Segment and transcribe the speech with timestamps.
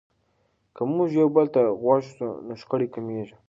[0.75, 3.35] که موږ یو بل ته غوږ سو نو شخړې کمیږي.